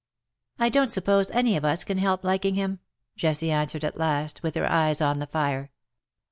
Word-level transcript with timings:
"1 0.57 0.71
don^t 0.71 0.89
suppose 0.89 1.29
any 1.29 1.55
of 1.55 1.63
us 1.63 1.83
can 1.83 1.99
help 1.99 2.23
liking 2.23 2.55
him,'^ 2.55 2.79
Jessie 3.15 3.51
answered 3.51 3.85
at 3.85 3.99
last, 3.99 4.41
with 4.41 4.55
her 4.55 4.65
eyes 4.67 4.99
on 4.99 5.19
the 5.19 5.27
fire. 5.27 5.69